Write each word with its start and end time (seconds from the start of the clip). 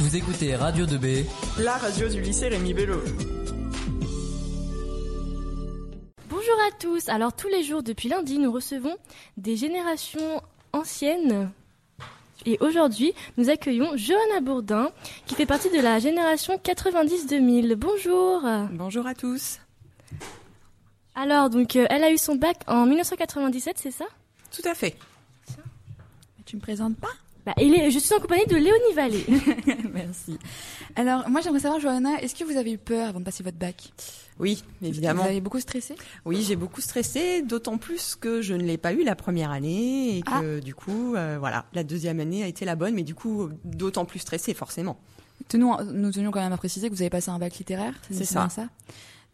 Vous 0.00 0.16
écoutez 0.16 0.56
Radio 0.56 0.86
2B, 0.86 1.24
la 1.58 1.76
radio 1.76 2.08
du 2.08 2.20
lycée 2.20 2.48
Rémi 2.48 2.74
Bello. 2.74 3.00
Bonjour 6.28 6.56
à 6.66 6.72
tous. 6.80 7.08
Alors 7.08 7.32
tous 7.32 7.46
les 7.48 7.62
jours 7.62 7.82
depuis 7.82 8.08
lundi, 8.08 8.38
nous 8.38 8.50
recevons 8.50 8.96
des 9.36 9.56
générations 9.56 10.42
anciennes. 10.72 11.50
Et 12.44 12.58
aujourd'hui, 12.60 13.14
nous 13.36 13.50
accueillons 13.50 13.96
Johanna 13.96 14.40
Bourdin, 14.40 14.90
qui 15.26 15.36
fait 15.36 15.46
partie 15.46 15.70
de 15.70 15.80
la 15.80 16.00
génération 16.00 16.56
90-2000. 16.56 17.74
Bonjour. 17.76 18.42
Bonjour 18.72 19.06
à 19.06 19.14
tous. 19.14 19.60
Alors, 21.14 21.48
donc, 21.50 21.76
euh, 21.76 21.86
elle 21.88 22.02
a 22.02 22.10
eu 22.10 22.18
son 22.18 22.34
bac 22.34 22.56
en 22.66 22.86
1997, 22.86 23.78
c'est 23.78 23.92
ça? 23.92 24.06
Tout 24.50 24.68
à 24.68 24.74
fait. 24.74 24.96
Tu 26.44 26.56
me 26.56 26.60
présentes 26.60 26.96
pas? 26.96 27.08
Bah, 27.46 27.52
il 27.60 27.74
est, 27.74 27.90
je 27.90 27.98
suis 27.98 28.14
en 28.14 28.20
compagnie 28.20 28.46
de 28.46 28.56
Léonie 28.56 28.94
Vallée. 28.94 29.26
Merci. 29.92 30.38
Alors, 30.96 31.28
moi, 31.28 31.40
j'aimerais 31.42 31.60
savoir, 31.60 31.80
Johanna, 31.80 32.20
est-ce 32.22 32.34
que 32.34 32.44
vous 32.44 32.56
avez 32.56 32.72
eu 32.72 32.78
peur 32.78 33.08
avant 33.08 33.20
de 33.20 33.24
passer 33.24 33.42
votre 33.42 33.58
bac? 33.58 33.92
Oui, 34.38 34.62
évidemment. 34.82 35.22
Vous 35.22 35.28
avez 35.28 35.40
beaucoup 35.40 35.60
stressé? 35.60 35.94
Oui, 36.24 36.42
j'ai 36.42 36.56
beaucoup 36.56 36.80
stressé, 36.80 37.42
d'autant 37.42 37.78
plus 37.78 38.16
que 38.16 38.40
je 38.42 38.54
ne 38.54 38.62
l'ai 38.62 38.78
pas 38.78 38.92
eu 38.92 39.04
la 39.04 39.14
première 39.14 39.50
année 39.50 40.18
et 40.18 40.22
que 40.22 40.58
Ah. 40.58 40.60
du 40.60 40.74
coup, 40.74 41.14
euh, 41.14 41.36
voilà, 41.38 41.66
la 41.74 41.84
deuxième 41.84 42.18
année 42.20 42.42
a 42.42 42.46
été 42.48 42.64
la 42.64 42.74
bonne, 42.76 42.94
mais 42.94 43.02
du 43.04 43.14
coup, 43.14 43.48
d'autant 43.64 44.04
plus 44.04 44.18
stressé, 44.20 44.54
forcément. 44.54 44.98
Tenons, 45.48 45.76
Nous 45.84 46.10
tenions 46.12 46.30
quand 46.30 46.40
même 46.40 46.52
à 46.52 46.56
préciser 46.56 46.88
que 46.88 46.94
vous 46.94 47.02
avez 47.02 47.10
passé 47.10 47.30
un 47.30 47.38
bac 47.38 47.56
littéraire. 47.58 47.94
C'est 48.10 48.28
bien 48.32 48.48
ça? 48.48 48.68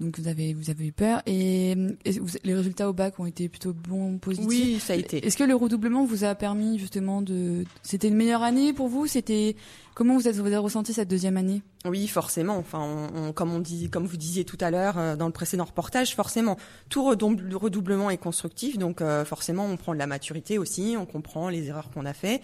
Donc, 0.01 0.19
vous 0.19 0.29
avez, 0.29 0.55
vous 0.55 0.71
avez 0.71 0.87
eu 0.87 0.93
peur. 0.93 1.23
Et, 1.27 1.73
et 2.05 2.13
vous- 2.19 2.39
les 2.43 2.55
résultats 2.55 2.89
au 2.89 2.93
bac 2.93 3.21
ont 3.21 3.27
été 3.27 3.49
plutôt 3.49 3.73
bons, 3.75 4.19
positifs. 4.19 4.49
Oui, 4.49 4.79
ça 4.81 4.95
a 4.95 4.97
été. 4.97 5.25
Est-ce 5.27 5.37
que 5.37 5.45
le 5.45 5.55
redoublement 5.55 6.05
vous 6.05 6.25
a 6.25 6.35
permis 6.35 6.79
justement 6.79 7.21
de... 7.23 7.65
C'était 7.83 8.09
une 8.09 8.17
meilleure 8.17 8.43
année 8.43 8.73
pour 8.73 8.89
vous? 8.89 9.07
C'était 9.07 9.57
Comment 9.95 10.15
vous, 10.17 10.29
êtes, 10.29 10.37
vous 10.37 10.47
avez 10.47 10.57
ressenti 10.57 10.95
cette 10.95 11.09
deuxième 11.11 11.37
année? 11.37 11.63
Oui, 11.85 12.07
forcément. 12.09 12.57
Enfin, 12.57 12.81
on, 13.15 13.29
on- 13.29 13.33
comme 13.35 13.53
on 13.53 13.59
dit, 13.59 13.91
comme 13.91 14.07
vous 14.07 14.17
disiez 14.17 14.45
tout 14.47 14.57
à 14.61 14.71
l'heure 14.71 14.97
euh, 14.97 15.17
dans 15.17 15.27
le 15.27 15.33
précédent 15.33 15.65
reportage, 15.65 16.15
forcément, 16.15 16.57
tout 16.89 17.03
redoub- 17.03 17.55
redoublement 17.55 18.09
est 18.09 18.17
constructif, 18.17 18.79
donc 18.79 19.03
euh, 19.03 19.27
forcément, 19.27 19.67
on 19.67 19.77
prend 19.77 19.93
de 19.93 19.99
la 19.99 20.07
maturité 20.07 20.57
aussi, 20.57 20.95
on 20.99 21.05
comprend 21.05 21.51
les 21.51 21.67
erreurs 21.67 21.91
qu'on 21.91 22.07
a 22.07 22.15
fait, 22.15 22.41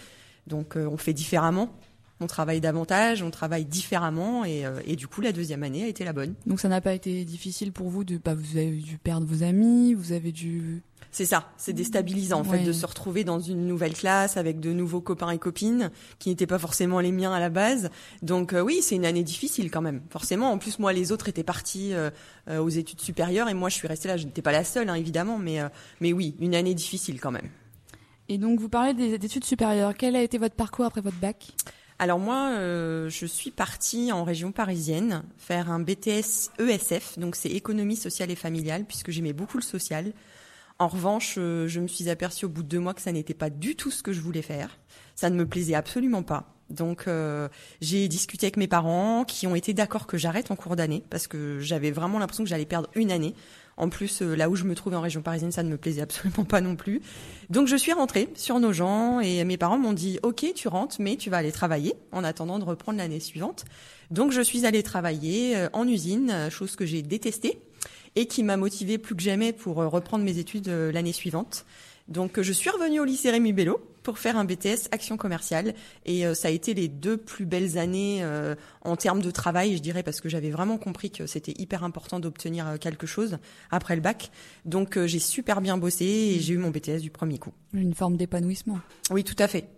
donc 0.47 0.77
euh, 0.77 0.86
on 0.86 0.98
fait 0.98 1.14
différemment, 1.14 1.70
on 2.20 2.27
travaille 2.27 2.61
davantage, 2.61 3.22
on 3.22 3.31
travaille 3.31 3.64
différemment, 3.64 4.45
et, 4.45 4.64
euh, 4.64 4.81
et 4.86 4.97
du 4.97 5.06
coup, 5.06 5.20
la 5.20 5.33
deuxième 5.33 5.62
année 5.62 5.84
a 5.84 5.89
été 5.89 6.05
la 6.05 6.12
bonne. 6.12 6.34
Donc, 6.47 6.61
ça 6.61 6.69
n'a 6.69 6.81
pas 6.81 6.95
été 6.95 7.25
difficile 7.25 7.73
pour 7.73 7.89
vous 7.89 8.05
de... 8.05 8.19
Bah, 8.19 8.34
vous 8.34 8.56
avez 8.56 8.70
dû 8.70 8.98
perdre 8.98 9.27
vos 9.27 9.42
amis, 9.42 9.95
vous 9.95 10.12
avez 10.12 10.33
dû... 10.33 10.83
C'est 11.12 11.25
ça, 11.25 11.50
c'est 11.56 11.73
déstabilisant 11.73 12.41
en 12.41 12.45
fait 12.45 12.62
de 12.62 12.73
se 12.73 12.84
retrouver 12.84 13.25
dans 13.25 13.41
une 13.41 13.67
nouvelle 13.67 13.95
classe 13.95 14.36
avec 14.36 14.61
de 14.61 14.75
nouveaux 14.75 15.00
copains 15.00 15.31
et 15.31 15.39
copines 15.39 15.91
qui 16.19 16.28
n'étaient 16.28 16.47
pas 16.47 16.58
forcément 16.58 17.00
les 17.00 17.11
miens 17.11 17.33
à 17.33 17.41
la 17.41 17.48
base. 17.48 17.89
Donc 18.20 18.53
euh, 18.53 18.61
oui, 18.61 18.80
c'est 18.83 18.97
une 18.97 19.06
année 19.06 19.23
difficile 19.23 19.70
quand 19.70 19.80
même. 19.80 20.03
Forcément, 20.11 20.51
en 20.51 20.58
plus 20.58 20.78
moi 20.78 20.92
les 20.92 21.12
autres 21.12 21.30
étaient 21.30 21.42
partis 21.42 21.95
euh, 21.95 22.11
euh, 22.51 22.58
aux 22.58 22.69
études 22.69 23.01
supérieures 23.01 23.48
et 23.48 23.55
moi 23.55 23.70
je 23.70 23.77
suis 23.77 23.89
restée 23.89 24.08
là. 24.08 24.19
Je 24.19 24.27
n'étais 24.27 24.42
pas 24.42 24.53
la 24.53 24.64
seule 24.64 24.91
hein, 24.91 24.95
évidemment, 24.95 25.39
mais 25.39 25.61
mais 26.03 26.12
oui, 26.12 26.36
une 26.39 26.55
année 26.55 26.75
difficile 26.75 27.19
quand 27.19 27.30
même. 27.30 27.48
Et 28.28 28.36
donc, 28.36 28.61
vous 28.61 28.69
parlez 28.69 28.92
des 28.92 29.17
des 29.17 29.27
études 29.27 29.45
supérieures. 29.45 29.95
Quel 29.97 30.17
a 30.17 30.23
été 30.23 30.36
votre 30.36 30.56
parcours 30.56 30.84
après 30.84 31.01
votre 31.01 31.19
bac? 31.19 31.55
Alors 31.98 32.19
moi, 32.19 32.50
euh, 32.50 33.08
je 33.08 33.25
suis 33.25 33.50
partie 33.50 34.12
en 34.12 34.22
région 34.22 34.52
parisienne 34.52 35.22
faire 35.39 35.70
un 35.70 35.80
BTS 35.80 36.50
ESF, 36.58 37.19
donc 37.19 37.36
c'est 37.36 37.48
économie 37.48 37.97
sociale 37.97 38.30
et 38.30 38.36
familiale, 38.36 38.84
puisque 38.84 39.11
j'aimais 39.11 39.33
beaucoup 39.33 39.56
le 39.56 39.62
social. 39.62 40.12
En 40.78 40.89
revanche, 40.89 41.36
euh, 41.39 41.67
je 41.69 41.80
me 41.80 41.89
suis 41.89 42.11
aperçue 42.11 42.44
au 42.44 42.48
bout 42.50 42.62
de 42.62 42.69
deux 42.69 42.80
mois 42.80 42.92
que 42.92 43.00
ça 43.00 43.12
n'était 43.12 43.34
pas 43.34 43.48
du 43.48 43.77
tout 43.77 43.91
ce 43.91 44.02
que 44.02 44.12
je 44.12 44.20
voulais 44.20 44.42
faire. 44.42 44.78
Ça 45.14 45.30
ne 45.30 45.36
me 45.36 45.47
plaisait 45.47 45.74
absolument 45.74 46.22
pas. 46.22 46.52
Donc 46.69 47.05
euh, 47.06 47.48
j'ai 47.80 48.08
discuté 48.08 48.47
avec 48.47 48.58
mes 48.58 48.67
parents 48.69 49.24
qui 49.24 49.47
ont 49.47 49.55
été 49.55 49.72
d'accord 49.72 50.06
que 50.06 50.19
j'arrête 50.19 50.50
en 50.50 50.56
cours 50.56 50.77
d'année 50.77 51.02
parce 51.08 51.28
que 51.28 51.61
j'avais 51.61 51.92
vraiment 51.92 52.19
l'impression 52.19 52.44
que 52.44 52.50
j'allais 52.50 52.67
perdre 52.67 52.91
une 52.94 53.11
année. 53.11 53.34
En 53.77 53.91
plus, 53.91 54.22
euh, 54.22 54.34
là 54.34 54.48
où 54.48 54.56
je 54.56 54.64
me 54.64 54.74
trouvais 54.74 54.96
en 54.96 55.02
région 55.02 55.20
parisienne, 55.20 55.52
ça 55.52 55.62
ne 55.62 55.68
me 55.68 55.77
plaisait 55.77 56.02
absolument 56.02 56.45
pas 56.45 56.61
non 56.61 56.77
plus. 56.77 57.02
Donc 57.51 57.68
je 57.68 57.77
suis 57.77 57.92
rentrée 57.92 58.28
sur 58.34 58.58
nos 58.58 58.73
gens 58.73 59.20
et 59.20 59.45
mes 59.45 59.56
parents 59.56 59.78
m'ont 59.78 59.92
dit 59.92 60.18
OK, 60.23 60.46
tu 60.55 60.68
rentres, 60.68 60.96
mais 60.98 61.17
tu 61.17 61.30
vas 61.30 61.39
aller 61.39 61.52
travailler 61.52 61.95
en 62.12 62.24
attendant 62.24 62.58
de 62.58 62.64
reprendre 62.64 62.98
l'année 62.98 63.20
suivante. 63.20 63.64
Donc 64.11 64.33
je 64.33 64.40
suis 64.40 64.67
allée 64.67 64.83
travailler 64.83 65.56
euh, 65.56 65.68
en 65.73 65.86
usine, 65.86 66.30
euh, 66.30 66.51
chose 66.51 66.77
que 66.77 66.86
j'ai 66.86 67.02
détestée 67.02 67.58
et 68.14 68.27
qui 68.27 68.42
m'a 68.42 68.56
motivée 68.56 68.96
plus 68.96 69.14
que 69.14 69.23
jamais 69.23 69.52
pour 69.52 69.77
reprendre 69.77 70.24
mes 70.24 70.39
études 70.39 70.68
l'année 70.68 71.12
suivante. 71.12 71.67
Donc 72.08 72.40
je 72.40 72.51
suis 72.51 72.70
revenue 72.70 72.98
au 72.98 73.05
lycée 73.05 73.30
Rémi 73.30 73.52
Bello 73.52 73.78
pour 74.06 74.18
faire 74.20 74.36
un 74.36 74.44
BTS 74.44 74.86
action 74.92 75.17
commerciale 75.17 75.74
et 76.05 76.24
euh, 76.27 76.33
ça 76.34 76.46
a 76.46 76.50
été 76.52 76.74
les 76.74 76.86
deux 76.86 77.17
plus 77.17 77.44
belles 77.44 77.77
années 77.77 78.20
euh, 78.22 78.55
en 78.83 78.94
termes 78.94 79.20
de 79.20 79.33
travail, 79.33 79.77
je 79.77 79.83
dirais, 79.83 80.05
parce 80.05 80.20
que 80.20 80.28
j'avais 80.28 80.50
vraiment 80.50 80.78
compris 80.78 81.11
que 81.11 81.27
c'était 81.27 81.55
hyper 81.58 81.83
important 81.83 82.20
d'obtenir 82.20 82.68
euh, 82.68 82.77
quelque 82.77 83.06
chose 83.08 83.39
après 83.72 83.96
le 83.96 84.02
bac. 84.02 84.30
Donc 84.64 84.96
euh, 84.96 85.08
j'ai 85.08 85.18
super 85.18 85.61
bien 85.61 85.77
bossé 85.77 86.05
et 86.05 86.39
j'ai 86.40 86.55
eu 86.55 86.58
mon 86.58 86.70
BTS 86.70 87.00
du 87.00 87.11
premier 87.11 87.39
coup. 87.39 87.50
Une 87.72 87.95
forme 87.95 88.16
d'épanouissement 88.16 88.78
Oui, 89.11 89.24
tout 89.24 89.34
à 89.40 89.48
fait. 89.48 89.68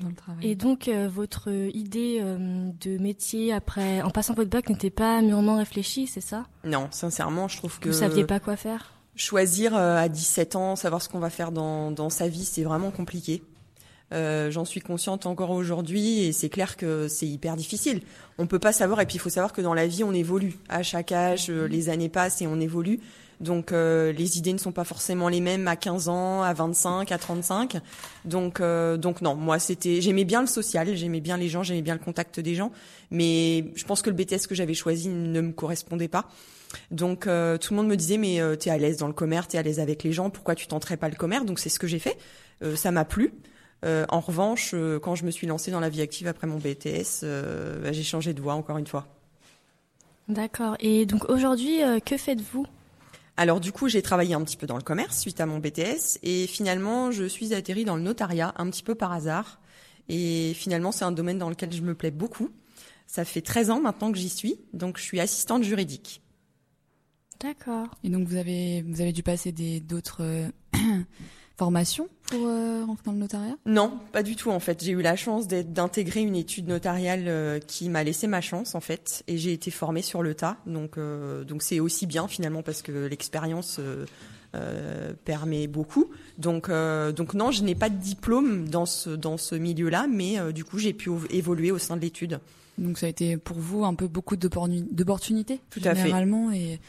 dans 0.00 0.08
le 0.08 0.14
travail. 0.14 0.46
Et 0.48 0.54
donc, 0.54 0.88
euh, 0.88 1.06
votre 1.06 1.50
idée 1.74 2.20
euh, 2.22 2.70
de 2.80 2.96
métier 2.96 3.52
après, 3.52 4.00
en 4.00 4.08
passant 4.08 4.32
votre 4.32 4.48
bac, 4.48 4.70
n'était 4.70 4.88
pas 4.88 5.20
mûrement 5.20 5.58
réfléchie, 5.58 6.06
c'est 6.06 6.22
ça? 6.22 6.46
Non, 6.64 6.88
sincèrement, 6.90 7.48
je 7.48 7.58
trouve 7.58 7.78
que 7.80 7.90
Vous 7.90 7.94
saviez 7.98 8.24
pas 8.24 8.40
quoi 8.40 8.56
faire? 8.56 8.92
choisir 9.16 9.76
euh, 9.76 9.96
à 9.96 10.08
17 10.08 10.56
ans, 10.56 10.74
savoir 10.74 11.00
ce 11.00 11.08
qu'on 11.08 11.20
va 11.20 11.30
faire 11.30 11.52
dans, 11.52 11.92
dans 11.92 12.10
sa 12.10 12.26
vie, 12.26 12.44
c'est 12.44 12.64
vraiment 12.64 12.90
compliqué. 12.90 13.44
Euh, 14.14 14.50
J'en 14.50 14.64
suis 14.64 14.80
consciente 14.80 15.26
encore 15.26 15.50
aujourd'hui 15.50 16.20
et 16.24 16.32
c'est 16.32 16.48
clair 16.48 16.76
que 16.76 17.08
c'est 17.08 17.26
hyper 17.26 17.56
difficile. 17.56 18.00
On 18.38 18.46
peut 18.46 18.58
pas 18.58 18.72
savoir 18.72 19.00
et 19.00 19.06
puis 19.06 19.16
il 19.16 19.20
faut 19.20 19.30
savoir 19.30 19.52
que 19.52 19.60
dans 19.60 19.74
la 19.74 19.86
vie 19.86 20.04
on 20.04 20.12
évolue. 20.12 20.54
À 20.68 20.82
chaque 20.82 21.12
âge, 21.12 21.50
euh, 21.50 21.66
les 21.66 21.88
années 21.88 22.08
passent 22.08 22.40
et 22.40 22.46
on 22.46 22.60
évolue. 22.60 23.00
Donc 23.40 23.72
euh, 23.72 24.12
les 24.12 24.38
idées 24.38 24.52
ne 24.52 24.58
sont 24.58 24.72
pas 24.72 24.84
forcément 24.84 25.28
les 25.28 25.40
mêmes 25.40 25.68
à 25.68 25.76
15 25.76 26.08
ans, 26.08 26.42
à 26.42 26.52
25, 26.52 27.10
à 27.12 27.18
35. 27.18 27.76
Donc 28.24 28.60
euh, 28.60 28.96
donc 28.96 29.20
non, 29.22 29.34
moi 29.34 29.58
c'était 29.58 30.00
j'aimais 30.00 30.24
bien 30.24 30.40
le 30.40 30.46
social, 30.46 30.94
j'aimais 30.96 31.20
bien 31.20 31.36
les 31.36 31.48
gens, 31.48 31.62
j'aimais 31.62 31.82
bien 31.82 31.94
le 31.94 32.00
contact 32.00 32.40
des 32.40 32.54
gens, 32.54 32.72
mais 33.10 33.72
je 33.74 33.84
pense 33.84 34.02
que 34.02 34.10
le 34.10 34.16
BTS 34.16 34.46
que 34.48 34.54
j'avais 34.54 34.74
choisi 34.74 35.08
ne 35.08 35.40
me 35.40 35.52
correspondait 35.52 36.08
pas. 36.08 36.28
Donc 36.90 37.26
euh, 37.26 37.58
tout 37.58 37.72
le 37.72 37.76
monde 37.76 37.88
me 37.88 37.96
disait 37.96 38.18
mais 38.18 38.40
euh, 38.40 38.56
t'es 38.56 38.70
à 38.70 38.78
l'aise 38.78 38.96
dans 38.96 39.08
le 39.08 39.12
commerce, 39.12 39.48
t'es 39.48 39.58
à 39.58 39.62
l'aise 39.62 39.80
avec 39.80 40.02
les 40.02 40.12
gens, 40.12 40.30
pourquoi 40.30 40.54
tu 40.54 40.66
tenterais 40.66 40.96
pas 40.96 41.08
le 41.08 41.16
commerce? 41.16 41.44
Donc 41.44 41.58
c'est 41.58 41.68
ce 41.68 41.78
que 41.78 41.86
j'ai 41.86 41.98
fait. 41.98 42.16
Ça 42.76 42.92
m'a 42.92 43.04
plu. 43.04 43.34
Euh, 43.84 44.06
en 44.08 44.20
revanche, 44.20 44.70
euh, 44.74 44.98
quand 44.98 45.14
je 45.14 45.24
me 45.24 45.30
suis 45.30 45.46
lancée 45.46 45.70
dans 45.70 45.80
la 45.80 45.88
vie 45.88 46.00
active 46.00 46.26
après 46.26 46.46
mon 46.46 46.58
BTS, 46.58 47.20
euh, 47.22 47.82
bah, 47.82 47.92
j'ai 47.92 48.02
changé 48.02 48.32
de 48.32 48.40
voie 48.40 48.54
encore 48.54 48.78
une 48.78 48.86
fois. 48.86 49.06
D'accord. 50.28 50.76
Et 50.80 51.04
donc 51.06 51.28
aujourd'hui, 51.28 51.82
euh, 51.82 52.00
que 52.00 52.16
faites-vous? 52.16 52.66
Alors 53.36 53.60
du 53.60 53.72
coup, 53.72 53.88
j'ai 53.88 54.00
travaillé 54.00 54.34
un 54.34 54.42
petit 54.42 54.56
peu 54.56 54.66
dans 54.66 54.76
le 54.76 54.82
commerce 54.82 55.18
suite 55.18 55.40
à 55.40 55.46
mon 55.46 55.58
BTS 55.58 56.18
et 56.22 56.46
finalement, 56.46 57.10
je 57.10 57.24
suis 57.24 57.52
atterrie 57.52 57.84
dans 57.84 57.96
le 57.96 58.02
notariat 58.02 58.54
un 58.56 58.70
petit 58.70 58.82
peu 58.82 58.94
par 58.94 59.12
hasard. 59.12 59.60
Et 60.08 60.52
finalement, 60.54 60.92
c'est 60.92 61.04
un 61.04 61.12
domaine 61.12 61.38
dans 61.38 61.50
lequel 61.50 61.72
je 61.72 61.82
me 61.82 61.94
plais 61.94 62.10
beaucoup. 62.10 62.50
Ça 63.06 63.24
fait 63.24 63.40
13 63.40 63.70
ans 63.70 63.80
maintenant 63.80 64.12
que 64.12 64.18
j'y 64.18 64.28
suis, 64.28 64.58
donc 64.72 64.98
je 64.98 65.02
suis 65.02 65.20
assistante 65.20 65.62
juridique. 65.62 66.22
D'accord. 67.40 67.88
Et 68.02 68.08
donc 68.08 68.26
vous 68.26 68.36
avez 68.36 68.82
vous 68.82 69.00
avez 69.00 69.12
dû 69.12 69.22
passer 69.22 69.52
des 69.52 69.80
d'autres 69.80 70.22
formations 71.56 72.08
pour 72.26 72.46
euh, 72.46 72.84
rentrer 72.84 73.04
dans 73.06 73.12
le 73.12 73.18
notariat? 73.18 73.56
Non, 73.66 73.98
pas 74.12 74.22
du 74.22 74.34
tout 74.36 74.50
en 74.50 74.60
fait. 74.60 74.82
J'ai 74.82 74.92
eu 74.92 75.02
la 75.02 75.16
chance 75.16 75.46
d'intégrer 75.46 76.20
une 76.22 76.36
étude 76.36 76.66
notariale 76.68 77.24
euh, 77.26 77.58
qui 77.60 77.88
m'a 77.88 78.02
laissé 78.02 78.26
ma 78.26 78.40
chance 78.40 78.74
en 78.74 78.80
fait, 78.80 79.22
et 79.28 79.38
j'ai 79.38 79.52
été 79.52 79.70
formée 79.70 80.02
sur 80.02 80.22
le 80.22 80.34
tas. 80.34 80.56
Donc 80.66 80.98
euh, 80.98 81.44
donc 81.44 81.62
c'est 81.62 81.80
aussi 81.80 82.06
bien 82.06 82.26
finalement 82.28 82.62
parce 82.62 82.82
que 82.82 83.06
l'expérience 83.06 83.78
euh, 83.78 84.04
permet 85.24 85.66
beaucoup. 85.66 86.10
Donc 86.38 86.70
donc 86.70 87.34
non, 87.34 87.50
je 87.50 87.62
n'ai 87.62 87.74
pas 87.74 87.88
de 87.90 87.96
diplôme 87.98 88.68
dans 88.68 88.86
ce 88.86 89.10
dans 89.10 89.36
ce 89.36 89.54
milieu-là, 89.54 90.06
mais 90.08 90.52
du 90.52 90.64
coup 90.64 90.78
j'ai 90.78 90.92
pu 90.92 91.10
évoluer 91.30 91.70
au 91.72 91.78
sein 91.78 91.96
de 91.96 92.02
l'étude. 92.02 92.38
Donc 92.78 92.98
ça 92.98 93.06
a 93.06 93.08
été 93.08 93.36
pour 93.36 93.58
vous 93.58 93.84
un 93.84 93.94
peu 93.94 94.08
beaucoup 94.08 94.36
d'opportuni- 94.36 94.86
d'opportunités 94.90 95.60
Tout 95.70 95.80
à 95.84 95.94
fait. 95.94 96.02
généralement 96.02 96.50
et, 96.50 96.80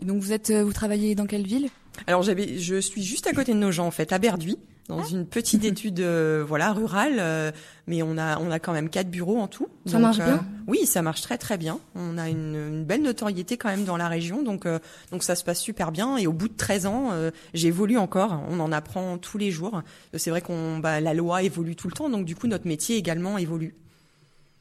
et 0.00 0.04
donc 0.04 0.20
vous 0.20 0.32
êtes 0.32 0.50
vous 0.52 0.72
travaillez 0.72 1.14
dans 1.14 1.26
quelle 1.26 1.46
ville? 1.46 1.68
Alors 2.06 2.22
j'avais, 2.22 2.58
je 2.58 2.80
suis 2.80 3.02
juste 3.02 3.26
à 3.26 3.32
côté 3.32 3.52
de 3.52 3.58
nos 3.58 3.70
gens 3.70 3.86
en 3.86 3.90
fait, 3.90 4.12
à 4.12 4.18
Berduy, 4.18 4.58
dans 4.88 5.04
une 5.04 5.24
petite 5.24 5.64
étude 5.64 6.00
euh, 6.00 6.44
voilà 6.46 6.72
rurale, 6.72 7.16
euh, 7.18 7.52
mais 7.86 8.02
on 8.02 8.18
a 8.18 8.38
on 8.40 8.50
a 8.50 8.58
quand 8.58 8.72
même 8.72 8.88
quatre 8.88 9.08
bureaux 9.08 9.38
en 9.38 9.46
tout. 9.46 9.68
Ça 9.86 9.98
marche 9.98 10.16
bien? 10.16 10.44
Oui, 10.66 10.84
ça 10.84 11.00
marche 11.02 11.20
très 11.22 11.38
très 11.38 11.56
bien. 11.58 11.78
On 11.94 12.18
a 12.18 12.28
une, 12.28 12.56
une 12.56 12.84
belle 12.84 13.02
notoriété 13.02 13.56
quand 13.56 13.68
même 13.68 13.84
dans 13.84 13.96
la 13.96 14.08
région, 14.08 14.42
donc 14.42 14.66
euh, 14.66 14.78
donc 15.12 15.22
ça 15.22 15.36
se 15.36 15.44
passe 15.44 15.60
super 15.60 15.92
bien. 15.92 16.16
Et 16.16 16.26
au 16.26 16.32
bout 16.32 16.48
de 16.48 16.56
13 16.56 16.86
ans, 16.86 17.08
euh, 17.12 17.30
j'évolue 17.54 17.98
encore. 17.98 18.42
On 18.48 18.58
en 18.60 18.72
apprend 18.72 19.16
tous 19.18 19.38
les 19.38 19.50
jours. 19.50 19.82
C'est 20.14 20.30
vrai 20.30 20.40
qu'on 20.40 20.78
bah, 20.78 21.00
la 21.00 21.14
loi 21.14 21.42
évolue 21.42 21.76
tout 21.76 21.88
le 21.88 21.94
temps, 21.94 22.08
donc 22.08 22.24
du 22.24 22.34
coup 22.34 22.48
notre 22.48 22.66
métier 22.66 22.96
également 22.96 23.38
évolue. 23.38 23.74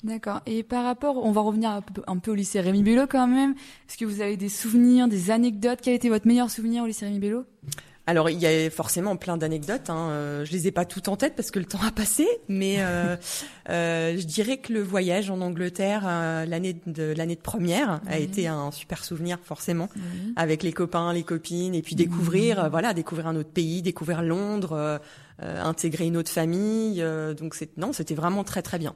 D'accord. 0.04 0.42
Et 0.46 0.64
par 0.64 0.86
rapport, 0.86 1.18
on 1.18 1.32
va 1.32 1.42
revenir 1.42 1.72
un 1.72 1.82
peu, 1.82 2.02
un 2.08 2.18
peu 2.18 2.32
au 2.32 2.36
lycée 2.36 2.62
Rémi 2.62 2.84
Bello 2.84 3.06
quand 3.08 3.28
même. 3.28 3.54
Est-ce 3.88 3.98
que 3.98 4.06
vous 4.06 4.22
avez 4.22 4.38
des 4.38 4.50
souvenirs, 4.50 5.08
des 5.08 5.30
anecdotes? 5.30 5.80
Quel 5.82 5.94
été 5.94 6.08
votre 6.10 6.26
meilleur 6.26 6.50
souvenir 6.50 6.84
au 6.84 6.88
lycée 6.88 7.06
Rémi 7.06 7.20
Bello? 7.20 7.44
Alors 8.08 8.32
il 8.32 8.40
y 8.40 8.48
a 8.48 8.72
forcément 8.72 9.18
plein 9.18 9.38
d'anecdotes. 9.38 9.92
Hein. 9.92 10.10
Euh, 10.10 10.46
je 10.46 10.52
les 10.54 10.66
ai 10.68 10.72
pas 10.72 10.86
toutes 10.86 11.10
en 11.10 11.16
tête 11.16 11.36
parce 11.36 11.52
que 11.52 11.60
le 11.60 11.66
temps 11.66 11.82
a 11.86 11.92
passé, 11.92 12.28
mais 12.48 12.78
euh, 12.80 13.16
euh, 13.70 14.18
je 14.18 14.26
dirais 14.26 14.58
que 14.58 14.74
le 14.74 14.82
voyage 14.82 15.30
en 15.30 15.42
Angleterre 15.42 16.06
euh, 16.08 16.44
l'année 16.46 16.76
de 16.88 17.14
l'année 17.16 17.36
de 17.36 17.42
première 17.42 18.02
a 18.08 18.18
été 18.18 18.48
un 18.48 18.72
super 18.72 19.04
souvenir 19.04 19.38
forcément 19.44 19.90
avec 20.38 20.64
les 20.64 20.74
copains, 20.74 21.14
les 21.14 21.22
copines 21.22 21.76
et 21.76 21.84
puis 21.84 21.96
découvrir 21.96 22.68
voilà 22.72 22.96
découvrir 22.96 23.28
un 23.28 23.36
autre 23.36 23.52
pays, 23.52 23.84
découvrir 23.84 24.24
Londres, 24.24 25.00
intégrer 25.40 26.08
une 26.08 26.18
autre 26.18 26.32
famille. 26.32 27.04
euh, 27.04 27.36
donc 27.36 27.54
c'est 27.54 27.78
non 27.78 27.94
c'était 27.94 28.16
vraiment 28.16 28.44
très 28.44 28.64
très 28.64 28.80
bien. 28.80 28.96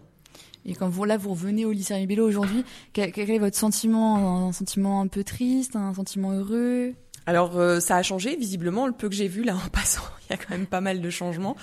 Et 0.66 0.76
quand 0.76 0.90
vous 0.90 1.04
là 1.04 1.18
vous 1.18 1.32
revenez 1.32 1.66
au 1.66 1.72
lycée 1.72 1.94
Ribello 1.94 2.28
aujourd'hui, 2.28 2.64
quel, 2.94 3.12
quel 3.12 3.30
est 3.30 3.40
votre 3.40 3.58
sentiment? 3.58 4.48
Un 4.48 4.52
sentiment 4.52 5.02
un 5.02 5.08
peu 5.08 5.24
triste, 5.24 5.76
un 5.76 5.94
sentiment 5.94 6.32
heureux? 6.32 6.94
Alors 7.26 7.58
euh, 7.58 7.80
ça 7.80 7.96
a 7.96 8.04
changé 8.04 8.36
visiblement 8.36 8.86
le 8.88 8.94
peu 8.94 9.10
que 9.10 9.16
j'ai 9.16 9.28
vu 9.28 9.44
là 9.44 9.56
en 9.56 9.70
passant. 9.70 10.04
Il 10.30 10.32
y 10.32 10.34
a 10.34 10.38
quand 10.38 10.52
même 10.52 10.68
pas 10.68 10.82
mal 10.82 11.02
de 11.02 11.10
changements. 11.10 11.56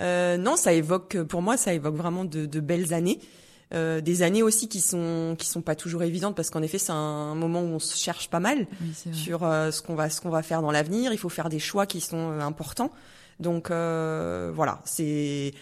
Euh, 0.00 0.36
non, 0.36 0.56
ça 0.56 0.72
évoque 0.72 1.22
pour 1.22 1.42
moi 1.42 1.56
ça 1.56 1.72
évoque 1.72 1.96
vraiment 1.96 2.24
de, 2.24 2.46
de 2.46 2.60
belles 2.60 2.92
années. 2.94 3.18
Euh, 3.74 4.00
des 4.00 4.22
années 4.22 4.42
aussi 4.42 4.66
qui 4.66 4.80
sont 4.80 5.36
qui 5.38 5.46
sont 5.46 5.60
pas 5.60 5.74
toujours 5.74 6.02
évidentes 6.02 6.34
parce 6.34 6.48
qu'en 6.48 6.62
effet 6.62 6.78
c'est 6.78 6.92
un 6.92 7.34
moment 7.34 7.60
où 7.60 7.66
on 7.66 7.78
se 7.78 7.98
cherche 7.98 8.30
pas 8.30 8.40
mal 8.40 8.66
Oui, 8.80 9.12
sur 9.12 9.44
euh, 9.44 9.70
ce 9.70 9.82
qu'on 9.82 9.94
va 9.94 10.08
ce 10.08 10.22
qu'on 10.22 10.30
va 10.30 10.42
faire 10.42 10.62
dans 10.62 10.70
l'avenir. 10.70 11.12
Il 11.12 11.18
faut 11.18 11.28
faire 11.28 11.50
des 11.50 11.58
choix 11.58 11.84
qui 11.84 12.00
sont 12.00 12.30
euh, 12.32 12.40
importants. 12.40 12.90
Donc 13.40 13.70
euh, 13.70 14.50
voilà, 14.54 14.80
c'est 14.84 15.52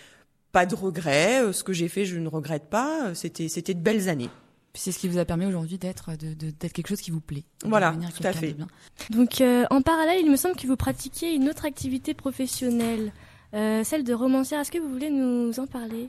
pas 0.56 0.64
de 0.66 0.74
regrets. 0.74 1.42
Euh, 1.42 1.52
Ce 1.52 1.62
que 1.62 1.72
j'ai 1.74 1.88
fait, 1.88 2.04
je 2.06 2.16
ne 2.18 2.28
regrette 2.28 2.70
pas. 2.70 3.08
Euh, 3.08 3.14
C'était 3.14 3.48
c'était 3.48 3.74
de 3.74 3.80
belles 3.80 4.08
années. 4.08 4.30
C'est 4.72 4.90
ce 4.92 4.98
qui 4.98 5.08
vous 5.08 5.18
a 5.18 5.24
permis 5.26 5.44
aujourd'hui 5.46 5.76
d'être 5.78 6.16
de, 6.16 6.32
de- 6.34 6.50
d'être 6.50 6.72
quelque 6.72 6.88
chose 6.88 7.00
qui 7.00 7.10
vous 7.10 7.20
plaît. 7.20 7.44
Voilà, 7.64 7.94
tout 8.16 8.26
à 8.26 8.32
fait. 8.32 8.52
bien. 8.54 8.66
Donc 9.10 9.40
euh, 9.40 9.64
en 9.70 9.82
parallèle, 9.82 10.20
il 10.24 10.30
me 10.30 10.36
semble 10.36 10.56
que 10.56 10.66
vous 10.66 10.76
pratiquiez 10.76 11.34
une 11.34 11.48
autre 11.50 11.64
activité 11.66 12.14
professionnelle, 12.14 13.12
euh, 13.54 13.84
celle 13.84 14.04
de 14.04 14.14
romancière. 14.14 14.60
Est-ce 14.60 14.70
que 14.70 14.78
vous 14.78 14.88
voulez 14.90 15.10
nous 15.10 15.58
en 15.60 15.66
parler? 15.66 16.08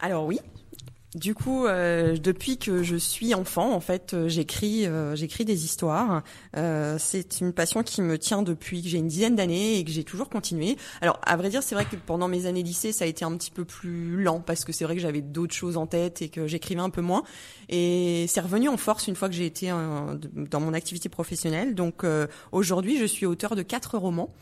Alors 0.00 0.26
oui. 0.26 0.38
Du 1.14 1.34
coup, 1.34 1.66
euh, 1.66 2.16
depuis 2.16 2.56
que 2.56 2.82
je 2.82 2.96
suis 2.96 3.34
enfant, 3.34 3.74
en 3.74 3.80
fait, 3.80 4.14
euh, 4.14 4.28
j'écris, 4.28 4.86
euh, 4.86 5.14
j'écris 5.14 5.44
des 5.44 5.66
histoires. 5.66 6.22
Euh, 6.56 6.96
c'est 6.98 7.42
une 7.42 7.52
passion 7.52 7.82
qui 7.82 8.00
me 8.00 8.16
tient 8.16 8.40
depuis 8.40 8.82
que 8.82 8.88
j'ai 8.88 8.96
une 8.96 9.08
dizaine 9.08 9.36
d'années 9.36 9.76
et 9.78 9.84
que 9.84 9.90
j'ai 9.90 10.04
toujours 10.04 10.30
continué. 10.30 10.78
Alors, 11.02 11.20
à 11.26 11.36
vrai 11.36 11.50
dire, 11.50 11.62
c'est 11.62 11.74
vrai 11.74 11.84
que 11.84 11.96
pendant 11.96 12.28
mes 12.28 12.46
années 12.46 12.62
lycée, 12.62 12.92
ça 12.92 13.04
a 13.04 13.08
été 13.08 13.26
un 13.26 13.36
petit 13.36 13.50
peu 13.50 13.66
plus 13.66 14.22
lent 14.22 14.40
parce 14.40 14.64
que 14.64 14.72
c'est 14.72 14.84
vrai 14.84 14.94
que 14.94 15.02
j'avais 15.02 15.20
d'autres 15.20 15.54
choses 15.54 15.76
en 15.76 15.86
tête 15.86 16.22
et 16.22 16.30
que 16.30 16.46
j'écrivais 16.46 16.80
un 16.80 16.88
peu 16.88 17.02
moins. 17.02 17.24
Et 17.68 18.24
c'est 18.26 18.40
revenu 18.40 18.70
en 18.70 18.78
force 18.78 19.06
une 19.06 19.16
fois 19.16 19.28
que 19.28 19.34
j'ai 19.34 19.46
été 19.46 19.70
euh, 19.70 20.16
dans 20.34 20.60
mon 20.60 20.72
activité 20.72 21.10
professionnelle. 21.10 21.74
Donc, 21.74 22.04
euh, 22.04 22.26
aujourd'hui, 22.52 22.96
je 22.96 23.04
suis 23.04 23.26
auteur 23.26 23.54
de 23.54 23.60
quatre 23.60 23.98
romans. 23.98 24.32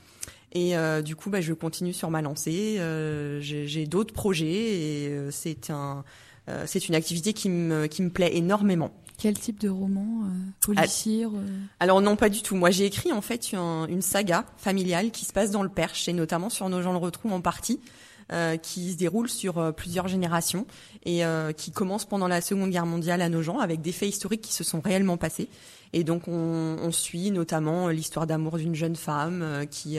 Et 0.52 0.76
euh, 0.76 1.02
du 1.02 1.17
coup, 1.17 1.31
bah, 1.31 1.40
je 1.40 1.52
continue 1.52 1.93
sur 1.93 2.11
ma 2.11 2.22
lancée. 2.22 2.76
Euh, 2.78 3.40
j'ai 3.40 3.87
d'autres 3.87 4.14
projets 4.14 4.46
et 4.46 5.31
c'est 5.31 5.70
un, 5.70 6.05
euh, 6.50 6.64
c'est 6.67 6.88
une 6.88 6.94
activité 6.94 7.32
qui 7.32 7.49
me 7.49 7.87
qui 7.87 8.02
me 8.02 8.11
plaît 8.11 8.37
énormément. 8.37 8.91
Quel 9.19 9.38
type 9.38 9.61
de 9.61 9.69
roman 9.69 10.25
euh, 10.25 10.29
Policier 10.62 11.25
euh, 11.26 11.29
Alors 11.79 12.00
non, 12.00 12.17
pas 12.17 12.31
du 12.31 12.41
tout. 12.43 12.56
Moi, 12.56 12.70
j'ai 12.70 12.87
écrit 12.87 13.12
en 13.12 13.20
fait 13.20 13.50
un- 13.55 13.87
une 13.88 14.00
saga 14.02 14.47
familiale 14.56 15.11
qui 15.11 15.26
se 15.26 15.32
passe 15.32 15.50
dans 15.50 15.62
le 15.62 15.69
Perche 15.69 16.08
et 16.08 16.14
notamment 16.14 16.49
sur 16.49 16.69
nos 16.70 16.81
gens 16.81 16.93
le 16.93 16.99
retrouvent 16.99 17.35
en 17.35 17.43
partie. 17.43 17.81
Euh, 18.32 18.56
qui 18.56 18.93
se 18.93 18.97
déroule 18.97 19.29
sur 19.29 19.59
euh, 19.59 19.73
plusieurs 19.73 20.09
générations 20.09 20.67
et 21.05 21.25
euh, 21.25 21.53
qui 21.53 21.71
commence 21.73 22.05
pendant 22.05 22.29
la 22.29 22.41
Seconde 22.41 22.71
Guerre 22.71 22.87
mondiale 22.87 23.23
à 23.23 23.29
Nogent 23.29 23.59
avec 23.61 23.81
des 23.81 23.93
faits 23.93 24.09
historiques 24.09 24.43
qui 24.43 24.53
se 24.53 24.65
sont 24.65 24.81
réellement 24.81 25.17
passés. 25.17 25.49
Et 25.93 26.05
donc 26.05 26.29
on, 26.29 26.77
on 26.81 26.93
suit 26.93 27.31
notamment 27.32 27.88
l'histoire 27.88 28.27
d'amour 28.27 28.59
d'une 28.59 28.77
jeune 28.77 28.94
femme 28.94 29.67
qui 29.71 29.99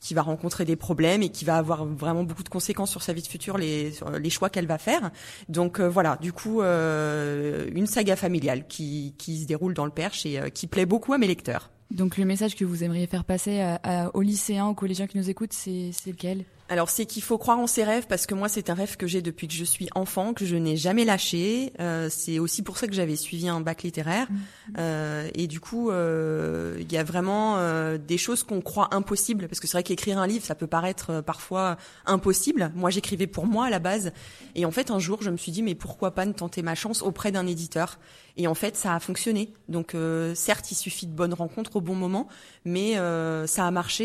qui 0.00 0.14
va 0.14 0.22
rencontrer 0.22 0.64
des 0.64 0.76
problèmes 0.76 1.22
et 1.22 1.28
qui 1.30 1.44
va 1.44 1.56
avoir 1.56 1.84
vraiment 1.84 2.24
beaucoup 2.24 2.44
de 2.44 2.48
conséquences 2.48 2.90
sur 2.90 3.02
sa 3.02 3.12
vie 3.12 3.22
de 3.22 3.26
future, 3.26 3.58
les 3.58 3.92
les 4.20 4.30
choix 4.30 4.50
qu'elle 4.50 4.66
va 4.66 4.78
faire. 4.78 5.10
Donc 5.48 5.80
euh, 5.80 5.88
voilà, 5.88 6.16
du 6.20 6.32
coup 6.32 6.62
euh, 6.62 7.68
une 7.74 7.86
saga 7.86 8.16
familiale 8.16 8.66
qui 8.66 9.14
qui 9.18 9.42
se 9.42 9.46
déroule 9.46 9.74
dans 9.74 9.84
le 9.84 9.90
Perche 9.90 10.26
et 10.26 10.38
euh, 10.38 10.48
qui 10.48 10.66
plaît 10.66 10.86
beaucoup 10.86 11.12
à 11.12 11.18
mes 11.18 11.26
lecteurs. 11.26 11.70
Donc 11.90 12.18
le 12.18 12.24
message 12.24 12.54
que 12.54 12.64
vous 12.64 12.84
aimeriez 12.84 13.06
faire 13.06 13.24
passer 13.24 13.60
à- 13.60 13.80
à- 13.82 14.10
aux 14.14 14.20
lycéens, 14.22 14.66
aux 14.66 14.74
collégiens 14.74 15.06
qui 15.06 15.16
nous 15.18 15.30
écoutent, 15.30 15.52
c'est 15.54 15.90
c'est 15.92 16.10
lequel? 16.10 16.44
Alors 16.70 16.90
c'est 16.90 17.06
qu'il 17.06 17.22
faut 17.22 17.38
croire 17.38 17.58
en 17.58 17.66
ses 17.66 17.82
rêves 17.82 18.06
parce 18.10 18.26
que 18.26 18.34
moi 18.34 18.50
c'est 18.50 18.68
un 18.68 18.74
rêve 18.74 18.98
que 18.98 19.06
j'ai 19.06 19.22
depuis 19.22 19.48
que 19.48 19.54
je 19.54 19.64
suis 19.64 19.88
enfant 19.94 20.34
que 20.34 20.44
je 20.44 20.54
n'ai 20.54 20.76
jamais 20.76 21.06
lâché. 21.06 21.72
Euh, 21.80 22.08
c'est 22.10 22.38
aussi 22.38 22.60
pour 22.62 22.76
ça 22.76 22.86
que 22.86 22.92
j'avais 22.92 23.16
suivi 23.16 23.48
un 23.48 23.62
bac 23.62 23.84
littéraire 23.84 24.28
Euh, 24.76 25.30
et 25.34 25.46
du 25.46 25.60
coup 25.60 25.90
euh, 25.90 26.76
il 26.78 26.92
y 26.92 26.98
a 26.98 27.04
vraiment 27.04 27.56
euh, 27.56 27.96
des 27.96 28.18
choses 28.18 28.42
qu'on 28.42 28.60
croit 28.60 28.94
impossibles 28.94 29.48
parce 29.48 29.60
que 29.60 29.66
c'est 29.66 29.78
vrai 29.78 29.82
qu'écrire 29.82 30.18
un 30.18 30.26
livre 30.26 30.44
ça 30.44 30.54
peut 30.54 30.66
paraître 30.66 31.08
euh, 31.08 31.22
parfois 31.22 31.78
impossible. 32.04 32.70
Moi 32.76 32.90
j'écrivais 32.90 33.26
pour 33.26 33.46
moi 33.46 33.64
à 33.64 33.70
la 33.70 33.78
base 33.78 34.12
et 34.54 34.66
en 34.66 34.70
fait 34.70 34.90
un 34.90 34.98
jour 34.98 35.22
je 35.22 35.30
me 35.30 35.38
suis 35.38 35.52
dit 35.52 35.62
mais 35.62 35.74
pourquoi 35.74 36.10
pas 36.14 36.26
ne 36.26 36.32
tenter 36.34 36.60
ma 36.60 36.74
chance 36.74 37.00
auprès 37.00 37.32
d'un 37.32 37.46
éditeur? 37.46 37.98
Et 38.36 38.46
en 38.46 38.54
fait 38.54 38.76
ça 38.76 38.94
a 38.94 39.00
fonctionné. 39.00 39.52
Donc 39.70 39.94
euh, 39.94 40.34
certes 40.34 40.70
il 40.70 40.74
suffit 40.74 41.06
de 41.06 41.12
bonnes 41.12 41.32
rencontres 41.34 41.77
au 41.78 41.80
bon 41.80 41.94
moment 41.94 42.28
mais 42.64 42.98
euh, 42.98 43.46
ça 43.46 43.66
a 43.66 43.70
marché 43.70 44.04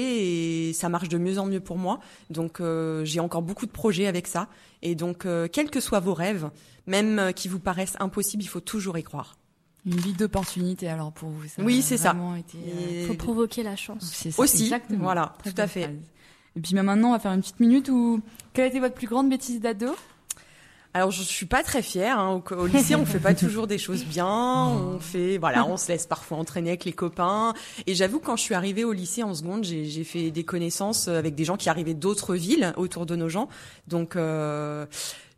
et 0.69 0.73
ça 0.73 0.87
marche 0.89 1.09
de 1.09 1.17
mieux 1.17 1.37
en 1.39 1.45
mieux 1.45 1.59
pour 1.59 1.77
moi. 1.77 1.99
Donc 2.29 2.61
euh, 2.61 3.03
j'ai 3.05 3.19
encore 3.19 3.41
beaucoup 3.41 3.65
de 3.65 3.71
projets 3.71 4.07
avec 4.07 4.27
ça. 4.27 4.47
Et 4.81 4.95
donc, 4.95 5.25
euh, 5.25 5.47
quels 5.51 5.69
que 5.69 5.79
soient 5.79 5.99
vos 6.01 6.13
rêves, 6.13 6.49
même 6.87 7.19
euh, 7.19 7.31
qui 7.31 7.47
vous 7.47 7.59
paraissent 7.59 7.95
impossibles, 7.99 8.43
il 8.43 8.47
faut 8.47 8.59
toujours 8.59 8.97
y 8.97 9.03
croire. 9.03 9.37
Une 9.85 9.95
vie 9.97 10.13
d'opportunité 10.13 10.87
alors 10.87 11.11
pour 11.11 11.29
vous. 11.29 11.47
Ça 11.47 11.61
Oui, 11.61 11.79
a 11.79 11.81
c'est 11.81 11.97
ça. 11.97 12.15
euh, 12.15 13.01
Et 13.01 13.05
Faut 13.05 13.15
provoquer 13.15 13.63
la 13.63 13.75
chance. 13.75 14.09
c'est 14.13 14.31
ça, 14.31 14.41
Aussi, 14.41 14.63
exactement. 14.63 15.03
voilà, 15.03 15.35
Très 15.39 15.51
tout 15.51 15.61
à 15.61 15.67
fait. 15.67 15.81
phrase. 15.83 15.95
Et 16.55 16.59
puis 16.61 16.73
bah, 16.75 16.83
maintenant, 16.83 17.09
on 17.09 17.11
va 17.13 17.19
faire 17.19 17.33
une 17.33 17.41
petite 17.41 17.59
minute 17.59 17.89
où 17.89 18.21
quelle 18.53 18.65
a 18.65 18.67
été 18.67 18.79
votre 18.79 18.95
plus 18.95 19.07
grande 19.07 19.29
bêtise 19.29 19.59
d'ado? 19.59 19.87
Alors, 20.95 21.09
je 21.09 21.23
suis 21.23 21.47
pas 21.47 21.63
très 21.63 21.81
fière. 21.81 22.19
Hein. 22.19 22.43
Au, 22.51 22.67
lycée, 22.67 22.93
on 22.95 23.05
fait 23.05 23.19
pas 23.19 23.33
toujours 23.33 23.65
des 23.65 23.79
choses 23.79 24.05
bien. 24.05 24.27
On 24.27 24.99
fait, 24.99 25.39
voilà, 25.39 25.65
on 25.65 25.75
se 25.75 25.87
laisse 25.87 26.05
parfois 26.05 26.37
entraîner 26.37 26.69
avec 26.69 26.85
les 26.85 26.93
copains. 26.93 27.53
Et 27.87 27.95
j'avoue, 27.95 28.19
quand 28.19 28.35
je 28.35 28.43
suis 28.43 28.53
arrivée 28.53 28.83
au 28.83 28.93
lycée 28.93 29.23
en 29.23 29.33
seconde, 29.33 29.63
j'ai 29.63 30.03
fait 30.03 30.29
des 30.29 30.43
connaissances 30.43 31.07
avec 31.07 31.33
des 31.33 31.45
gens 31.45 31.57
qui 31.57 31.69
arrivaient 31.69 31.95
d'autres 31.95 32.35
villes 32.35 32.73
autour 32.77 33.07
de 33.07 33.15
nos 33.15 33.27
gens. 33.27 33.49
Donc, 33.87 34.15
euh, 34.15 34.85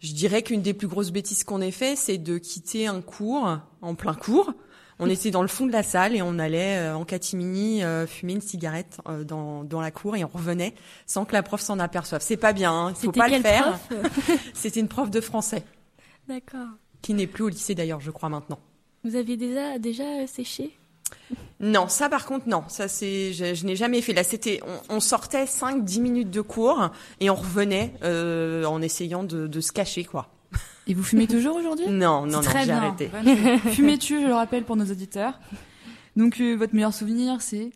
je 0.01 0.11
dirais 0.11 0.43
qu'une 0.43 0.61
des 0.61 0.73
plus 0.73 0.87
grosses 0.87 1.11
bêtises 1.11 1.45
qu'on 1.45 1.61
ait 1.61 1.71
fait, 1.71 1.95
c'est 1.95 2.17
de 2.17 2.37
quitter 2.37 2.87
un 2.87 3.01
cours 3.01 3.57
en 3.81 3.95
plein 3.95 4.13
cours. 4.13 4.53
On 4.99 5.09
était 5.09 5.29
dans 5.31 5.41
le 5.41 5.47
fond 5.49 5.65
de 5.65 5.71
la 5.73 5.83
salle 5.83 6.15
et 6.15 6.21
on 6.21 6.39
allait 6.39 6.77
euh, 6.77 6.95
en 6.95 7.03
catimini 7.03 7.83
euh, 7.83 8.07
fumer 8.07 8.33
une 8.33 8.41
cigarette 8.41 8.99
euh, 9.09 9.25
dans, 9.25 9.63
dans 9.65 9.81
la 9.81 9.91
cour 9.91 10.15
et 10.15 10.23
on 10.23 10.29
revenait 10.33 10.73
sans 11.05 11.25
que 11.25 11.33
la 11.33 11.43
prof 11.43 11.59
s'en 11.59 11.79
aperçoive. 11.79 12.21
C'est 12.21 12.37
pas 12.37 12.53
bien, 12.53 12.71
hein. 12.71 12.93
faut 12.93 13.11
pas 13.11 13.27
le 13.27 13.41
faire. 13.41 13.77
prof? 13.89 14.39
C'était 14.53 14.79
une 14.79 14.87
prof 14.87 15.09
de 15.11 15.19
français 15.19 15.63
D'accord. 16.29 16.67
qui 17.01 17.13
n'est 17.13 17.27
plus 17.27 17.43
au 17.43 17.49
lycée 17.49 17.75
d'ailleurs, 17.75 17.99
je 17.99 18.11
crois 18.11 18.29
maintenant. 18.29 18.59
Vous 19.03 19.15
aviez 19.17 19.35
déjà 19.37 19.77
déjà 19.79 20.25
séché? 20.27 20.71
Non, 21.59 21.87
ça 21.87 22.09
par 22.09 22.25
contre 22.25 22.47
non, 22.49 22.63
ça 22.67 22.87
c'est 22.87 23.31
je, 23.33 23.53
je 23.53 23.65
n'ai 23.65 23.75
jamais 23.75 24.01
fait. 24.01 24.13
Là, 24.13 24.23
c'était 24.23 24.59
on, 24.89 24.95
on 24.95 24.99
sortait 24.99 25.45
5 25.45 25.83
10 25.83 25.99
minutes 26.01 26.31
de 26.31 26.41
cours 26.41 26.89
et 27.19 27.29
on 27.29 27.35
revenait 27.35 27.93
euh, 28.03 28.65
en 28.65 28.81
essayant 28.81 29.23
de, 29.23 29.47
de 29.47 29.61
se 29.61 29.71
cacher 29.71 30.03
quoi. 30.03 30.29
Et 30.87 30.93
vous 30.93 31.03
fumez 31.03 31.27
toujours 31.27 31.55
aujourd'hui? 31.55 31.87
Non, 31.87 32.25
non 32.25 32.41
non, 32.41 32.41
j'ai 32.41 32.71
arrêté. 32.71 33.09
Fumez-tu, 33.71 34.21
je 34.21 34.27
le 34.27 34.33
rappelle 34.33 34.63
pour 34.63 34.75
nos 34.75 34.85
auditeurs. 34.85 35.39
Donc 36.15 36.39
euh, 36.39 36.55
votre 36.55 36.75
meilleur 36.75 36.93
souvenir, 36.93 37.41
c'est? 37.41 37.71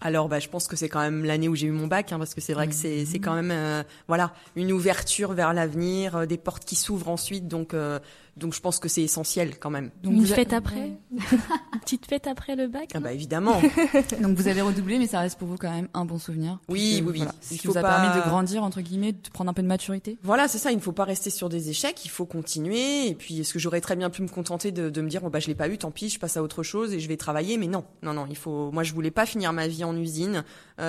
Alors 0.00 0.28
bah 0.28 0.38
je 0.38 0.48
pense 0.48 0.68
que 0.68 0.76
c'est 0.76 0.88
quand 0.88 1.00
même 1.00 1.24
l'année 1.24 1.48
où 1.48 1.56
j'ai 1.56 1.66
eu 1.66 1.72
mon 1.72 1.88
bac 1.88 2.12
hein, 2.12 2.18
parce 2.18 2.32
que 2.32 2.40
c'est 2.40 2.52
vrai 2.52 2.68
que 2.68 2.74
c'est 2.74 3.04
c'est 3.04 3.18
quand 3.18 3.34
même 3.34 3.50
euh, 3.50 3.82
voilà, 4.06 4.32
une 4.54 4.70
ouverture 4.70 5.32
vers 5.32 5.52
l'avenir, 5.52 6.14
euh, 6.14 6.26
des 6.26 6.38
portes 6.38 6.64
qui 6.64 6.76
s'ouvrent 6.76 7.08
ensuite. 7.08 7.48
Donc 7.48 7.74
euh, 7.74 7.98
donc 8.38 8.54
je 8.54 8.60
pense 8.60 8.78
que 8.78 8.88
c'est 8.88 9.02
essentiel 9.02 9.58
quand 9.58 9.70
même. 9.70 9.90
donc 10.02 10.14
Une 10.14 10.20
vous 10.24 10.32
a- 10.32 10.36
fête 10.36 10.52
après 10.52 10.92
Une 11.72 11.80
petite 11.80 12.06
fête 12.06 12.26
après 12.26 12.56
le 12.56 12.68
bac 12.68 12.90
Ah 12.94 13.00
bah 13.00 13.12
évidemment. 13.12 13.60
Donc 14.20 14.36
vous 14.36 14.48
avez 14.48 14.60
redoublé, 14.62 14.98
mais 14.98 15.06
ça 15.06 15.20
reste 15.20 15.38
pour 15.38 15.48
vous 15.48 15.56
quand 15.56 15.70
même 15.70 15.88
un 15.94 16.04
bon 16.04 16.18
souvenir. 16.18 16.58
Oui, 16.68 16.98
que, 17.00 17.04
oui, 17.04 17.10
oui. 17.12 17.18
voilà, 17.18 17.32
Il 17.42 17.44
ce 17.56 17.60
qui 17.60 17.66
faut 17.66 17.72
vous 17.72 17.78
a 17.78 17.82
pas- 17.82 18.00
permis 18.00 18.16
de 18.20 18.28
grandir 18.28 18.62
entre 18.62 18.80
guillemets, 18.80 19.12
de 19.12 19.28
prendre 19.32 19.50
un 19.50 19.54
peu 19.54 19.62
de 19.62 19.66
maturité. 19.68 20.18
Voilà, 20.22 20.48
c'est 20.48 20.58
ça. 20.58 20.70
Il 20.70 20.76
ne 20.76 20.80
faut 20.82 20.92
pas 20.92 21.04
rester 21.04 21.30
sur 21.30 21.48
des 21.48 21.70
échecs. 21.70 22.04
Il 22.04 22.10
faut 22.10 22.26
continuer. 22.26 23.06
Et 23.08 23.14
puis, 23.14 23.40
est-ce 23.40 23.52
que 23.52 23.58
j'aurais 23.58 23.80
très 23.80 23.96
bien 23.96 24.10
pu 24.10 24.22
me 24.22 24.28
contenter 24.28 24.70
de, 24.72 24.90
de 24.90 25.00
me 25.00 25.08
dire, 25.08 25.20
bon 25.22 25.28
bah 25.30 25.40
je 25.40 25.46
l'ai 25.48 25.54
pas 25.54 25.68
eu, 25.68 25.78
tant 25.78 25.90
pis, 25.90 26.08
je 26.08 26.18
passe 26.18 26.36
à 26.36 26.42
autre 26.42 26.62
chose 26.62 26.92
et 26.92 27.00
je 27.00 27.08
vais 27.08 27.16
travailler. 27.16 27.56
Mais 27.58 27.66
non, 27.68 27.84
non, 28.02 28.12
non. 28.12 28.26
Il 28.28 28.36
faut. 28.36 28.70
Moi, 28.72 28.82
je 28.82 28.92
voulais 28.92 29.10
pas 29.10 29.26
finir 29.26 29.52
ma 29.52 29.66
vie 29.68 29.84
en 29.84 29.96
usine, 29.96 30.44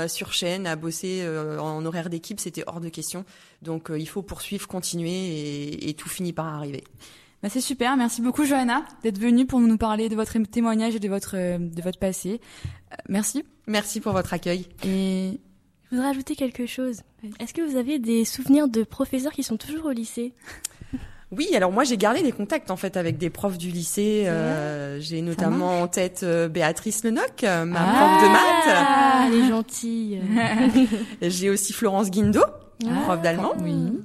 sur 0.08 0.34
chaîne, 0.34 0.68
à 0.68 0.76
bosser 0.76 1.22
euh, 1.22 1.60
en 1.60 1.86
horaire 1.86 2.10
d'équipe. 2.10 2.40
C'était 2.40 2.64
hors 2.68 2.80
de 2.80 2.90
question. 2.90 3.26
Donc, 3.62 3.90
euh, 3.90 4.00
il 4.00 4.08
faut 4.08 4.22
poursuivre, 4.22 4.68
continuer 4.68 5.10
et, 5.10 5.90
et 5.90 5.94
tout 5.94 6.10
finit 6.10 6.34
par 6.34 6.48
arriver. 6.48 6.84
Bah, 7.42 7.48
c'est 7.50 7.62
super, 7.62 7.96
merci 7.96 8.22
beaucoup 8.22 8.44
Johanna 8.44 8.84
d'être 9.02 9.18
venue 9.18 9.46
pour 9.46 9.62
nous 9.62 9.78
parler 9.78 10.10
de 10.10 10.16
votre 10.16 10.38
témoignage 10.40 10.96
et 10.96 11.00
de 11.00 11.08
votre 11.08 11.36
euh, 11.38 11.58
de 11.58 11.82
votre 11.82 11.98
passé. 11.98 12.42
Euh, 12.92 12.96
merci. 13.08 13.46
Merci 13.66 14.02
pour 14.02 14.12
votre 14.12 14.34
accueil. 14.34 14.68
Et 14.84 15.40
Je 15.90 15.96
voudrais 15.96 16.10
ajouter 16.10 16.36
quelque 16.36 16.66
chose. 16.66 17.02
Est-ce 17.40 17.54
que 17.54 17.62
vous 17.62 17.78
avez 17.78 17.98
des 17.98 18.26
souvenirs 18.26 18.68
de 18.68 18.84
professeurs 18.84 19.32
qui 19.32 19.44
sont 19.44 19.58
toujours 19.58 19.86
au 19.86 19.92
lycée? 19.92 20.34
Oui, 21.32 21.48
alors 21.56 21.72
moi 21.72 21.84
j'ai 21.84 21.96
gardé 21.98 22.24
des 22.24 22.32
contacts 22.32 22.72
en 22.72 22.76
fait 22.76 22.98
avec 22.98 23.18
des 23.20 23.30
profs 23.30 23.58
du 23.60 23.70
lycée. 23.70 24.24
Euh, 24.28 25.00
j'ai 25.00 25.22
notamment 25.22 25.82
en 25.82 25.88
tête 25.88 26.22
euh, 26.24 26.48
Béatrice 26.50 27.04
Lenoc, 27.04 27.44
euh, 27.44 27.66
ma 27.66 27.80
Ah. 27.82 28.18
prof 28.18 28.24
de 28.24 28.34
maths. 28.34 28.76
Ah, 28.76 29.28
elle 29.28 29.36
est 29.36 29.48
gentille. 29.50 30.22
J'ai 31.22 31.50
aussi 31.52 31.72
Florence 31.74 32.10
Guindo, 32.10 32.42
Ah, 32.88 32.90
prof 33.06 33.22
d'allemand. 33.22 33.54
Oui. 33.62 34.00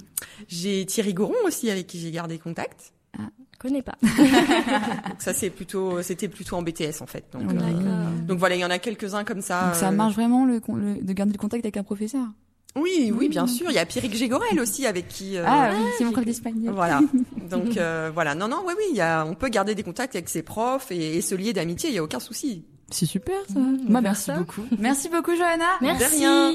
J'ai 0.49 0.85
Thierry 0.85 1.15
Goron 1.15 1.33
aussi 1.47 1.71
avec 1.71 1.87
qui 1.87 1.99
j'ai 1.99 2.11
gardé 2.11 2.39
contact. 2.39 2.93
Je 3.19 3.59
connais 3.59 3.83
pas. 3.83 3.95
Donc 4.03 5.21
ça 5.21 5.33
c'est 5.33 5.49
plutôt, 5.49 6.03
c'était 6.03 6.29
plutôt 6.29 6.57
en 6.57 6.63
BTS 6.63 7.01
en 7.01 7.07
fait. 7.07 7.25
Donc, 7.33 7.45
Oui. 7.49 7.57
euh, 7.59 8.05
donc 8.27 8.39
voilà, 8.39 8.57
il 8.57 8.61
y 8.61 8.65
en 8.67 8.71
a 8.71 8.79
quelques-uns 8.79 9.25
comme 9.25 9.41
ça. 9.41 9.65
Donc 9.67 9.75
ça 9.77 9.89
euh, 9.89 9.93
marche 9.93 10.15
vraiment 10.15 10.45
le, 10.45 10.61
le- 10.77 11.03
de 11.03 11.13
garder 11.15 11.33
le 11.33 11.39
contact 11.39 11.65
avec 11.65 11.79
un 11.79 11.83
professeur. 11.85 12.27
Oui, 12.77 13.13
oui, 13.17 13.29
bien 13.29 13.47
sûr. 13.47 13.67
Il 13.71 13.75
y 13.75 13.79
a 13.79 13.87
Pierrick 13.87 14.15
Gégorel 14.17 14.59
aussi 14.61 14.85
avec 14.87 15.07
qui. 15.09 15.37
euh, 15.37 15.45
ah 15.47 15.71
oui, 15.73 15.85
c'est 15.97 16.05
mon 16.05 16.11
prof 16.13 16.25
d'espagnol. 16.25 16.75
Voilà. 16.75 17.01
Donc 17.51 17.77
euh, 17.77 18.11
voilà. 18.13 18.35
Non, 18.35 18.49
non, 18.49 18.63
oui, 18.67 18.75
oui. 18.77 18.85
Il 18.91 18.97
y 18.97 19.01
a, 19.01 19.25
on 19.25 19.35
peut 19.35 19.49
garder 19.49 19.75
des 19.75 19.83
contacts 19.85 20.17
avec 20.17 20.29
ses 20.29 20.43
profs 20.43 20.91
et, 20.91 21.17
et 21.17 21.21
se 21.23 21.35
lier 21.35 21.53
d'amitié. 21.53 21.91
Il 21.91 21.95
y 21.95 21.99
a 21.99 22.03
aucun 22.03 22.21
souci. 22.21 22.65
C'est 22.91 23.07
super 23.07 23.35
ça. 23.53 23.59
Mmh, 23.61 23.79
va 23.93 24.01
merci 24.01 24.25
ça. 24.25 24.37
beaucoup. 24.37 24.63
Merci 24.79 25.09
beaucoup 25.09 25.35
Johanna. 25.37 25.65
Merci. 25.81 26.17
rien. 26.19 26.53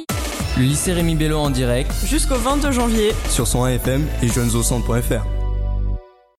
Le 0.58 0.64
lycée 0.64 0.92
Rémi 0.94 1.16
Bello 1.16 1.38
en 1.38 1.50
direct 1.52 1.92
Jusqu'au 2.06 2.36
22 2.36 2.72
janvier. 2.72 3.12
sur 3.30 3.48
son 3.48 3.64
AFM 3.64 4.06
et 4.22 4.28
jeunesaucentre.fr. 4.28 5.39